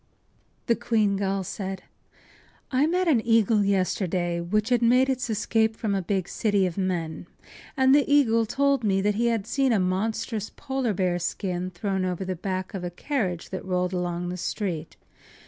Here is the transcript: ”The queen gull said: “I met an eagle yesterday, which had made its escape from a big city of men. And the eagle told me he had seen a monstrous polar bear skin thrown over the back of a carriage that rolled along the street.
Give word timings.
”The 0.65 0.75
queen 0.75 1.15
gull 1.15 1.43
said: 1.43 1.83
“I 2.71 2.87
met 2.87 3.07
an 3.07 3.23
eagle 3.23 3.63
yesterday, 3.63 4.39
which 4.41 4.69
had 4.69 4.81
made 4.81 5.09
its 5.09 5.29
escape 5.29 5.75
from 5.75 5.93
a 5.93 6.01
big 6.01 6.27
city 6.27 6.65
of 6.65 6.75
men. 6.75 7.27
And 7.77 7.93
the 7.93 8.11
eagle 8.11 8.47
told 8.47 8.83
me 8.83 9.03
he 9.11 9.27
had 9.27 9.45
seen 9.45 9.71
a 9.71 9.79
monstrous 9.79 10.49
polar 10.55 10.95
bear 10.95 11.19
skin 11.19 11.69
thrown 11.69 12.03
over 12.03 12.25
the 12.25 12.35
back 12.35 12.73
of 12.73 12.83
a 12.83 12.89
carriage 12.89 13.51
that 13.51 13.63
rolled 13.63 13.93
along 13.93 14.29
the 14.29 14.37
street. 14.37 14.97